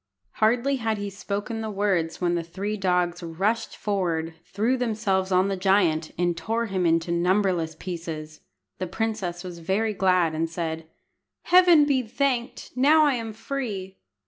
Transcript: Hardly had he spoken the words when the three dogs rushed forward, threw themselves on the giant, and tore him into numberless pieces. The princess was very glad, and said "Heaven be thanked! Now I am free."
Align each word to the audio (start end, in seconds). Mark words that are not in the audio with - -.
Hardly 0.37 0.77
had 0.77 0.97
he 0.97 1.11
spoken 1.11 1.61
the 1.61 1.69
words 1.69 2.19
when 2.19 2.33
the 2.33 2.41
three 2.41 2.75
dogs 2.75 3.21
rushed 3.21 3.77
forward, 3.77 4.33
threw 4.51 4.75
themselves 4.75 5.31
on 5.31 5.47
the 5.47 5.55
giant, 5.55 6.09
and 6.17 6.35
tore 6.35 6.65
him 6.65 6.87
into 6.87 7.11
numberless 7.11 7.75
pieces. 7.75 8.41
The 8.79 8.87
princess 8.87 9.43
was 9.43 9.59
very 9.59 9.93
glad, 9.93 10.33
and 10.33 10.49
said 10.49 10.87
"Heaven 11.43 11.85
be 11.85 12.01
thanked! 12.01 12.71
Now 12.75 13.05
I 13.05 13.13
am 13.13 13.31
free." 13.31 13.99